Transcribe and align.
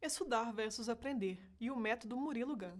Estudar 0.00 0.52
versus 0.52 0.88
aprender 0.88 1.40
e 1.58 1.72
o 1.72 1.76
método 1.76 2.16
Murilo 2.16 2.56
Gun. 2.56 2.78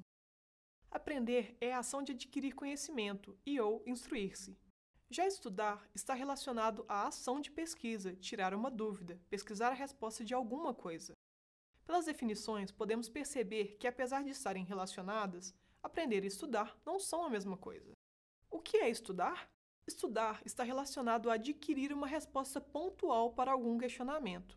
Aprender 0.89 1.57
é 1.61 1.75
a 1.75 1.81
ação 1.81 2.01
de 2.01 2.13
adquirir 2.13 2.55
conhecimento 2.55 3.37
e 3.45 3.61
ou 3.61 3.83
instruir-se. 3.85 4.57
Já 5.11 5.27
estudar 5.27 5.85
está 5.93 6.15
relacionado 6.15 6.85
à 6.89 7.09
ação 7.09 7.41
de 7.41 7.51
pesquisa, 7.51 8.15
tirar 8.15 8.55
uma 8.55 8.71
dúvida, 8.71 9.21
pesquisar 9.29 9.71
a 9.71 9.75
resposta 9.75 10.25
de 10.25 10.33
alguma 10.33 10.73
coisa. 10.73 11.13
Pelas 11.85 12.05
definições, 12.05 12.71
podemos 12.71 13.09
perceber 13.09 13.77
que, 13.81 13.89
apesar 13.89 14.23
de 14.23 14.31
estarem 14.31 14.65
relacionadas, 14.65 15.53
aprender 15.83 16.23
e 16.23 16.29
estudar 16.29 16.81
não 16.87 17.01
são 17.01 17.25
a 17.25 17.31
mesma 17.31 17.57
coisa. 17.57 17.93
O 18.49 18.61
que 18.61 18.77
é 18.77 18.89
estudar? 18.89 19.51
Estudar 19.89 20.41
está 20.45 20.63
relacionado 20.63 21.31
a 21.31 21.35
adquirir 21.35 21.93
uma 21.93 22.07
resposta 22.07 22.61
pontual 22.61 23.33
para 23.33 23.51
algum 23.51 23.77
questionamento. 23.77 24.57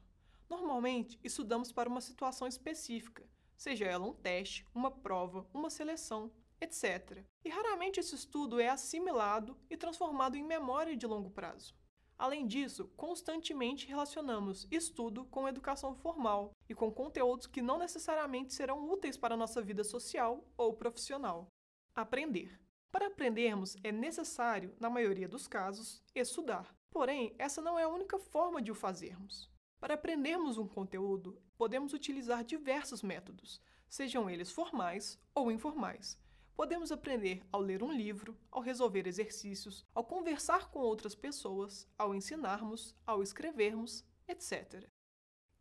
Normalmente, 0.52 1.18
estudamos 1.24 1.72
para 1.72 1.88
uma 1.88 2.02
situação 2.02 2.46
específica, 2.46 3.26
seja 3.56 3.86
ela 3.86 4.06
um 4.06 4.14
teste, 4.14 4.66
uma 4.76 4.92
prova, 4.92 5.48
uma 5.54 5.70
seleção, 5.70 6.30
etc. 6.60 7.24
E 7.46 7.48
raramente 7.48 8.02
esse 8.02 8.16
estudo 8.16 8.60
é 8.60 8.68
assimilado 8.68 9.58
e 9.70 9.78
transformado 9.78 10.36
em 10.36 10.44
memória 10.44 10.94
de 10.94 11.08
longo 11.08 11.32
prazo. 11.32 11.74
Além 12.18 12.46
disso, 12.46 12.90
constantemente 12.98 13.88
relacionamos 13.88 14.68
estudo 14.70 15.24
com 15.24 15.48
educação 15.48 15.96
formal 15.96 16.52
e 16.68 16.76
com 16.76 16.92
conteúdos 16.92 17.48
que 17.48 17.62
não 17.62 17.78
necessariamente 17.78 18.54
serão 18.54 18.92
úteis 18.92 19.16
para 19.16 19.36
a 19.36 19.38
nossa 19.38 19.62
vida 19.62 19.86
social 19.86 20.44
ou 20.58 20.74
profissional. 20.74 21.48
Aprender. 21.96 22.60
Para 22.92 23.08
aprendermos, 23.08 23.78
é 23.86 23.92
necessário, 23.94 24.76
na 24.82 24.90
maioria 24.90 25.30
dos 25.30 25.48
casos, 25.48 26.04
estudar. 26.14 26.76
Porém, 26.90 27.34
essa 27.40 27.62
não 27.62 27.80
é 27.80 27.84
a 27.84 27.90
única 27.90 28.20
forma 28.20 28.62
de 28.62 28.70
o 28.70 28.76
fazermos. 28.76 29.50
Para 29.82 29.96
aprendermos 29.96 30.60
um 30.60 30.68
conteúdo, 30.68 31.42
podemos 31.58 31.92
utilizar 31.92 32.44
diversos 32.44 33.02
métodos, 33.02 33.60
sejam 33.90 34.30
eles 34.30 34.52
formais 34.52 35.20
ou 35.34 35.52
informais. 35.52 36.20
Podemos 36.56 36.92
aprender 36.92 37.44
ao 37.52 37.60
ler 37.60 37.82
um 37.82 37.92
livro, 37.92 38.38
ao 38.52 38.62
resolver 38.62 39.08
exercícios, 39.08 39.84
ao 39.96 40.04
conversar 40.04 40.70
com 40.70 40.78
outras 40.78 41.16
pessoas, 41.16 41.90
ao 41.98 42.14
ensinarmos, 42.14 42.96
ao 43.08 43.24
escrevermos, 43.24 44.06
etc. 44.28 44.88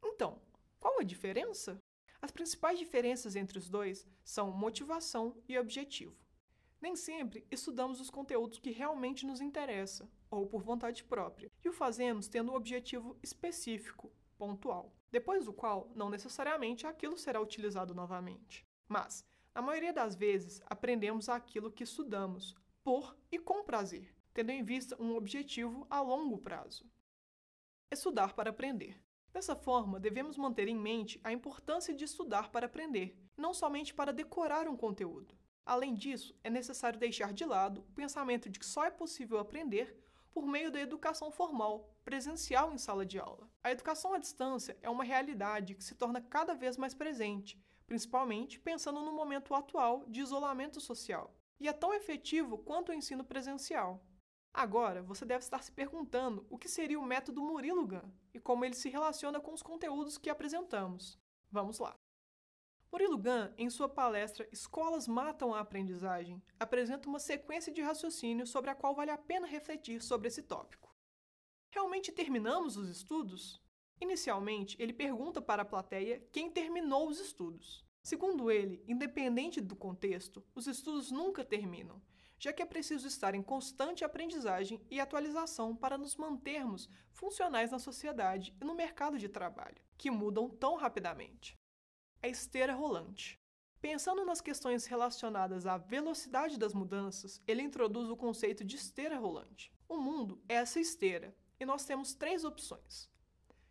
Então, 0.05 0.39
qual 0.78 1.00
a 1.00 1.02
diferença? 1.02 1.78
As 2.20 2.30
principais 2.30 2.78
diferenças 2.78 3.34
entre 3.34 3.56
os 3.56 3.70
dois 3.70 4.06
são 4.23 4.52
motivação 4.52 5.34
e 5.48 5.58
objetivo. 5.58 6.14
Nem 6.78 6.95
sempre 6.95 7.47
estudamos 7.50 7.98
os 7.98 8.11
conteúdos 8.11 8.58
que 8.58 8.70
realmente 8.70 9.25
nos 9.25 9.41
interessam, 9.41 10.06
ou 10.31 10.47
por 10.47 10.62
vontade 10.62 11.03
própria, 11.05 11.50
e 11.64 11.69
o 11.69 11.73
fazemos 11.73 12.28
tendo 12.28 12.53
um 12.53 12.55
objetivo 12.55 13.19
específico, 13.23 14.12
pontual, 14.39 14.95
depois 15.11 15.45
do 15.45 15.53
qual 15.53 15.91
não 15.95 16.09
necessariamente 16.09 16.86
aquilo 16.86 17.19
será 17.19 17.41
utilizado 17.41 17.95
novamente. 17.95 18.64
Mas, 18.89 19.25
na 19.55 19.61
maioria 19.61 19.92
das 19.92 20.14
vezes, 20.14 20.62
aprendemos 20.67 21.28
aquilo 21.28 21.70
que 21.70 21.84
estudamos, 21.84 22.55
por 22.83 23.17
e 23.31 23.39
com 23.39 23.64
prazer, 23.64 24.14
tendo 24.33 24.51
em 24.51 24.62
vista 24.62 24.97
um 25.03 25.17
objetivo 25.17 25.86
a 25.91 26.01
longo 26.01 26.39
prazo. 26.39 26.89
Estudar 27.91 28.33
para 28.33 28.51
aprender. 28.51 29.03
Dessa 29.33 29.55
forma, 29.55 30.01
devemos 30.01 30.36
manter 30.36 30.69
em 30.69 30.77
mente 30.77 31.20
a 31.23 31.33
importância 31.33 31.95
de 31.95 32.05
estudar 32.05 32.51
para 32.51 32.67
aprender, 32.67 33.17
não 33.36 33.53
somente 33.53 33.92
para 33.92 34.12
decorar 34.12 34.67
um 34.69 34.77
conteúdo. 34.77 35.36
Além 35.64 35.95
disso, 35.95 36.34
é 36.42 36.51
necessário 36.51 36.98
deixar 36.98 37.33
de 37.33 37.45
lado 37.45 37.83
o 37.83 37.92
pensamento 37.92 38.48
de 38.48 38.58
que 38.58 38.67
só 38.67 38.84
é 38.84 38.91
possível 38.91 39.39
aprender 39.39 39.97
por 40.33 40.47
meio 40.47 40.70
da 40.70 40.81
educação 40.81 41.31
formal, 41.31 41.95
presencial 42.05 42.73
em 42.73 42.78
sala 42.78 43.05
de 43.05 43.19
aula. 43.19 43.50
A 43.62 43.70
educação 43.70 44.14
à 44.14 44.19
distância 44.19 44.78
é 44.83 44.89
uma 44.89 45.05
realidade 45.05 45.75
que 45.75 45.84
se 45.84 45.95
torna 45.95 46.20
cada 46.20 46.55
vez 46.55 46.77
mais 46.77 46.95
presente, 46.95 47.61
principalmente 47.86 48.58
pensando 48.58 49.01
no 49.03 49.12
momento 49.12 49.55
atual 49.55 50.05
de 50.06 50.20
isolamento 50.20 50.81
social, 50.81 51.34
e 51.58 51.69
é 51.69 51.73
tão 51.73 51.92
efetivo 51.92 52.58
quanto 52.58 52.91
o 52.91 52.95
ensino 52.95 53.25
presencial. 53.25 54.05
Agora, 54.52 55.02
você 55.02 55.24
deve 55.24 55.45
estar 55.45 55.63
se 55.63 55.73
perguntando 55.73 56.47
o 56.51 56.58
que 56.58 56.68
seria 56.68 56.98
o 56.98 57.05
método 57.05 57.42
Murilo 57.42 57.89
e 58.35 58.41
como 58.41 58.64
ele 58.64 58.74
se 58.74 58.89
relaciona 58.89 59.41
com 59.41 59.52
os 59.52 59.62
conteúdos 59.62 60.18
que 60.18 60.30
apresentamos. 60.30 61.18
Vamos 61.51 61.79
lá! 61.79 61.97
Murilo 62.92 63.17
Gun, 63.17 63.55
em 63.56 63.70
sua 63.70 63.89
palestra 63.89 64.48
Escolas 64.51 65.06
Matam 65.06 65.55
a 65.55 65.61
Aprendizagem, 65.61 66.42
apresenta 66.58 67.08
uma 67.08 67.20
sequência 67.20 67.73
de 67.73 67.80
raciocínio 67.80 68.45
sobre 68.45 68.68
a 68.68 68.74
qual 68.74 68.96
vale 68.96 69.12
a 69.12 69.17
pena 69.17 69.46
refletir 69.46 70.02
sobre 70.02 70.27
esse 70.27 70.42
tópico. 70.42 70.92
Realmente 71.70 72.11
terminamos 72.11 72.77
os 72.77 72.89
estudos? 72.89 73.62
Inicialmente, 74.00 74.77
ele 74.83 74.92
pergunta 74.92 75.40
para 75.40 75.62
a 75.62 75.64
plateia 75.64 76.18
quem 76.33 76.50
terminou 76.50 77.08
os 77.08 77.20
estudos. 77.20 77.86
Segundo 78.02 78.50
ele, 78.50 78.83
independente 78.89 79.61
do 79.61 79.77
contexto, 79.77 80.45
os 80.52 80.67
estudos 80.67 81.12
nunca 81.12 81.45
terminam, 81.45 82.02
já 82.40 82.52
que 82.52 82.62
é 82.62 82.67
preciso 82.67 83.06
estar 83.06 83.36
em 83.36 83.42
constante 83.42 84.05
aprendizagem 84.05 84.84
e 84.90 84.98
atualização 84.98 85.77
para 85.77 85.96
nos 85.96 86.17
mantermos 86.17 86.89
funcionais 87.12 87.70
na 87.70 87.79
sociedade 87.79 88.52
e 88.61 88.64
no 88.64 88.74
mercado 88.74 89.17
de 89.17 89.29
trabalho, 89.29 89.80
que 89.96 90.11
mudam 90.11 90.48
tão 90.48 90.74
rapidamente 90.74 91.60
a 92.23 92.29
esteira 92.29 92.75
rolante. 92.75 93.41
Pensando 93.81 94.27
nas 94.27 94.42
questões 94.42 94.85
relacionadas 94.85 95.67
à 95.67 95.79
velocidade 95.79 96.58
das 96.58 96.75
mudanças, 96.75 97.41
ele 97.47 97.63
introduz 97.63 98.11
o 98.11 98.17
conceito 98.17 98.63
de 98.63 98.77
esteira 98.77 99.17
rolante. 99.19 99.73
O 99.89 99.97
mundo 99.97 100.39
é 100.48 100.57
essa 100.57 100.79
esteira, 100.79 101.35
e 101.59 101.64
nós 101.64 101.85
temos 101.85 102.14
três 102.14 102.45
opções: 102.45 103.09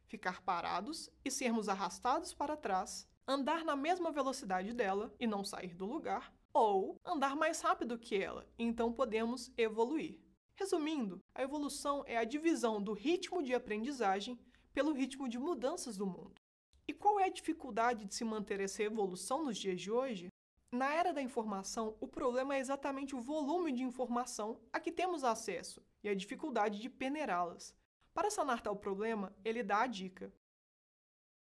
ficar 0.08 0.42
parados 0.42 1.12
e 1.24 1.30
sermos 1.30 1.70
arrastados 1.70 2.34
para 2.34 2.58
trás, 2.58 3.08
andar 3.28 3.64
na 3.64 3.76
mesma 3.76 4.12
velocidade 4.12 4.74
dela 4.74 5.14
e 5.20 5.28
não 5.28 5.44
sair 5.44 5.76
do 5.76 5.86
lugar, 5.86 6.34
ou 6.52 7.00
andar 7.06 7.36
mais 7.36 7.62
rápido 7.62 8.00
que 8.00 8.16
ela, 8.16 8.48
e 8.58 8.64
então 8.64 8.92
podemos 8.92 9.52
evoluir. 9.56 10.20
Resumindo, 10.56 11.24
a 11.36 11.44
evolução 11.44 12.04
é 12.08 12.18
a 12.18 12.24
divisão 12.24 12.82
do 12.82 12.94
ritmo 12.94 13.44
de 13.44 13.54
aprendizagem 13.54 14.40
pelo 14.74 14.92
ritmo 14.92 15.30
de 15.30 15.38
mudanças 15.38 15.96
do 15.96 16.08
mundo. 16.08 16.42
E 16.90 16.94
qual 16.94 17.20
é 17.20 17.26
a 17.26 17.30
dificuldade 17.30 18.06
de 18.06 18.16
se 18.16 18.26
manter 18.26 18.60
essa 18.60 18.82
evolução 18.82 19.46
nos 19.46 19.60
dias 19.60 19.80
de 19.80 19.92
hoje? 19.92 20.28
Na 20.72 20.92
era 20.92 21.14
da 21.14 21.22
informação, 21.22 21.96
o 22.00 22.08
problema 22.08 22.56
é 22.56 22.60
exatamente 22.60 23.16
o 23.16 23.22
volume 23.22 23.72
de 23.72 23.84
informação 23.84 24.60
a 24.74 24.80
que 24.80 24.92
temos 24.92 25.24
acesso 25.24 25.84
e 26.04 26.10
a 26.10 26.16
dificuldade 26.16 26.80
de 26.80 26.90
peneirá-las. 26.90 27.76
Para 28.12 28.32
sanar 28.32 28.64
tal 28.64 28.76
problema, 28.76 29.32
ele 29.46 29.62
dá 29.62 29.84
a 29.84 29.86
dica: 29.86 30.34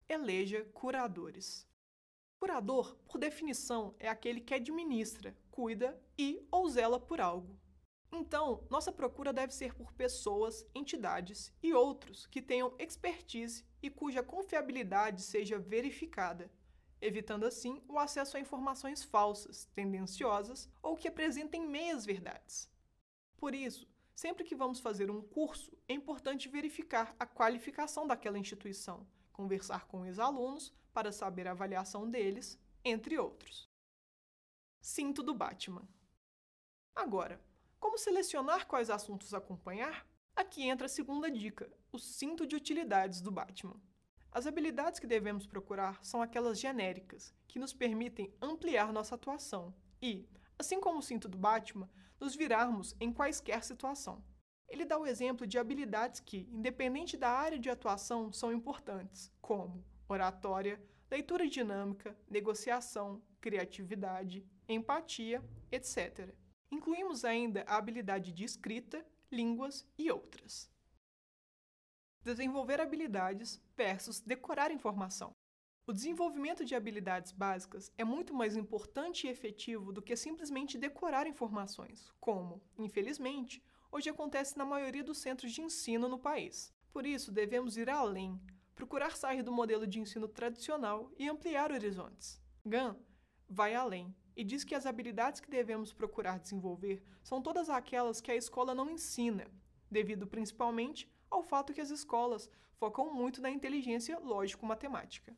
eleja 0.07 0.65
curadores. 0.71 1.67
Curador, 2.39 2.95
por 3.07 3.17
definição, 3.17 3.95
é 3.97 4.07
aquele 4.07 4.41
que 4.41 4.53
administra, 4.53 5.35
cuida 5.49 5.99
e 6.15 6.45
ou 6.51 6.69
zela 6.69 6.99
por 6.99 7.19
algo. 7.19 7.59
Então, 8.11 8.65
nossa 8.69 8.91
procura 8.91 9.31
deve 9.31 9.53
ser 9.53 9.73
por 9.75 9.93
pessoas, 9.93 10.65
entidades 10.73 11.53
e 11.61 11.73
outros 11.73 12.25
que 12.25 12.41
tenham 12.41 12.73
expertise 12.79 13.65
e 13.81 13.89
cuja 13.89 14.23
confiabilidade 14.23 15.21
seja 15.21 15.59
verificada, 15.59 16.51
evitando 16.99 17.45
assim 17.45 17.83
o 17.87 17.99
acesso 17.99 18.35
a 18.35 18.39
informações 18.39 19.03
falsas, 19.03 19.65
tendenciosas 19.75 20.69
ou 20.81 20.95
que 20.95 21.07
apresentem 21.07 21.67
meias-verdades. 21.67 22.69
Por 23.37 23.53
isso, 23.53 23.87
sempre 24.15 24.43
que 24.43 24.55
vamos 24.55 24.79
fazer 24.79 25.09
um 25.09 25.21
curso, 25.21 25.77
é 25.87 25.93
importante 25.93 26.49
verificar 26.49 27.15
a 27.19 27.25
qualificação 27.25 28.07
daquela 28.07 28.39
instituição, 28.39 29.07
conversar 29.31 29.85
com 29.87 30.01
os 30.01 30.19
alunos 30.19 30.73
para 30.91 31.11
saber 31.11 31.47
a 31.47 31.51
avaliação 31.51 32.09
deles, 32.09 32.59
entre 32.83 33.17
outros. 33.17 33.69
Cinto 34.81 35.21
do 35.21 35.33
Batman. 35.33 35.87
Agora, 36.95 37.39
como 37.79 37.97
selecionar 37.97 38.67
quais 38.67 38.89
assuntos 38.89 39.33
acompanhar? 39.33 40.05
Aqui 40.35 40.63
entra 40.63 40.85
a 40.85 40.89
segunda 40.89 41.29
dica, 41.29 41.71
o 41.91 41.97
cinto 41.97 42.45
de 42.45 42.55
utilidades 42.55 43.21
do 43.21 43.31
Batman. 43.31 43.79
As 44.31 44.45
habilidades 44.45 44.99
que 44.99 45.07
devemos 45.07 45.47
procurar 45.47 46.03
são 46.03 46.21
aquelas 46.21 46.59
genéricas, 46.59 47.33
que 47.47 47.57
nos 47.57 47.73
permitem 47.73 48.31
ampliar 48.41 48.93
nossa 48.93 49.15
atuação 49.15 49.73
e, 50.01 50.29
assim 50.57 50.79
como 50.79 50.99
o 50.99 51.01
cinto 51.01 51.27
do 51.27 51.37
Batman, 51.37 51.89
nos 52.19 52.35
virarmos 52.35 52.95
em 52.99 53.11
quaisquer 53.11 53.63
situação. 53.63 54.23
Ele 54.67 54.85
dá 54.85 54.97
o 54.99 55.07
exemplo 55.07 55.47
de 55.47 55.57
habilidades 55.57 56.19
que, 56.19 56.47
independente 56.51 57.17
da 57.17 57.29
área 57.31 57.57
de 57.57 57.69
atuação, 57.69 58.31
são 58.31 58.53
importantes, 58.53 59.31
como 59.41 59.83
oratória, 60.07 60.79
leitura 61.09 61.47
dinâmica, 61.47 62.15
negociação, 62.29 63.21
criatividade, 63.41 64.45
empatia, 64.67 65.43
etc. 65.71 66.35
Incluímos 66.71 67.25
ainda 67.25 67.63
a 67.67 67.77
habilidade 67.77 68.31
de 68.31 68.43
escrita, 68.43 69.05
línguas 69.31 69.85
e 69.97 70.11
outras. 70.11 70.69
Desenvolver 72.23 72.79
habilidades 72.79 73.61
versus 73.75 74.19
decorar 74.19 74.71
informação. 74.71 75.33
O 75.87 75.93
desenvolvimento 75.93 76.63
de 76.63 76.75
habilidades 76.75 77.31
básicas 77.31 77.91
é 77.97 78.03
muito 78.03 78.31
mais 78.31 78.55
importante 78.55 79.25
e 79.25 79.29
efetivo 79.29 79.91
do 79.91 80.03
que 80.03 80.15
simplesmente 80.15 80.77
decorar 80.77 81.25
informações, 81.25 82.13
como, 82.19 82.61
infelizmente, 82.77 83.63
hoje 83.91 84.07
acontece 84.07 84.55
na 84.55 84.65
maioria 84.65 85.03
dos 85.03 85.17
centros 85.17 85.51
de 85.51 85.61
ensino 85.61 86.07
no 86.07 86.19
país. 86.19 86.71
Por 86.91 87.07
isso, 87.07 87.31
devemos 87.31 87.75
ir 87.75 87.89
além, 87.89 88.39
procurar 88.75 89.17
sair 89.17 89.41
do 89.41 89.51
modelo 89.51 89.87
de 89.87 89.99
ensino 89.99 90.27
tradicional 90.27 91.11
e 91.17 91.27
ampliar 91.27 91.71
horizontes. 91.71 92.39
GAN 92.63 92.95
vai 93.49 93.73
além 93.73 94.15
e 94.39 94.43
diz 94.45 94.63
que 94.63 94.73
as 94.73 94.85
habilidades 94.85 95.41
que 95.41 95.51
devemos 95.51 95.91
procurar 95.91 96.39
desenvolver 96.39 97.03
são 97.21 97.41
todas 97.41 97.69
aquelas 97.69 98.21
que 98.21 98.31
a 98.31 98.35
escola 98.37 98.73
não 98.73 98.89
ensina, 98.89 99.45
devido 99.91 100.25
principalmente 100.25 101.11
ao 101.29 101.43
fato 101.43 101.73
que 101.73 101.81
as 101.81 101.89
escolas 101.89 102.49
focam 102.77 103.13
muito 103.13 103.41
na 103.41 103.51
inteligência 103.51 104.17
lógico-matemática. 104.17 105.35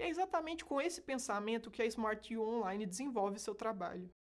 E 0.00 0.02
é 0.02 0.08
exatamente 0.08 0.64
com 0.64 0.80
esse 0.80 1.00
pensamento 1.00 1.70
que 1.70 1.80
a 1.80 1.86
Smart 1.86 2.36
U 2.36 2.42
Online 2.42 2.86
desenvolve 2.86 3.38
seu 3.38 3.54
trabalho. 3.54 4.12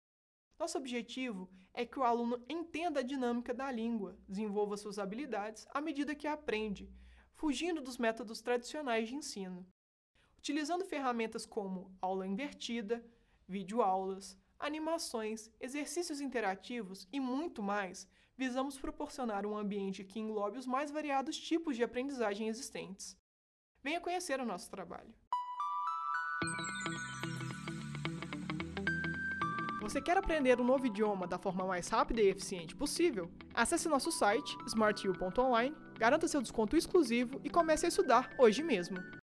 Nosso 0.59 0.77
objetivo 0.77 1.49
é 1.73 1.83
que 1.83 1.97
o 1.97 2.03
aluno 2.03 2.39
entenda 2.47 2.99
a 2.99 3.03
dinâmica 3.03 3.51
da 3.51 3.71
língua, 3.71 4.15
desenvolva 4.27 4.77
suas 4.77 4.99
habilidades 4.99 5.65
à 5.71 5.81
medida 5.81 6.13
que 6.13 6.27
aprende, 6.27 6.87
fugindo 7.33 7.81
dos 7.81 7.97
métodos 7.97 8.41
tradicionais 8.43 9.09
de 9.09 9.15
ensino. 9.15 9.65
Utilizando 10.37 10.85
ferramentas 10.85 11.47
como 11.47 11.91
aula 11.99 12.27
invertida, 12.27 13.03
videoaulas, 13.51 14.37
animações, 14.57 15.51
exercícios 15.59 16.21
interativos 16.21 17.07
e 17.11 17.19
muito 17.19 17.61
mais, 17.61 18.07
visamos 18.37 18.79
proporcionar 18.79 19.45
um 19.45 19.57
ambiente 19.57 20.05
que 20.05 20.19
englobe 20.19 20.57
os 20.57 20.65
mais 20.65 20.89
variados 20.89 21.37
tipos 21.37 21.75
de 21.75 21.83
aprendizagem 21.83 22.47
existentes. 22.47 23.17
Venha 23.83 23.99
conhecer 23.99 24.39
o 24.39 24.45
nosso 24.45 24.69
trabalho. 24.69 25.13
Você 29.81 30.01
quer 30.01 30.17
aprender 30.17 30.61
um 30.61 30.63
novo 30.63 30.85
idioma 30.85 31.27
da 31.27 31.37
forma 31.37 31.65
mais 31.65 31.89
rápida 31.89 32.21
e 32.21 32.29
eficiente 32.29 32.73
possível? 32.73 33.29
Acesse 33.53 33.89
nosso 33.89 34.11
site 34.11 34.55
smartu.online, 34.67 35.75
garanta 35.99 36.29
seu 36.29 36.41
desconto 36.41 36.77
exclusivo 36.77 37.41
e 37.43 37.49
comece 37.49 37.85
a 37.85 37.89
estudar 37.89 38.33
hoje 38.37 38.63
mesmo. 38.63 38.97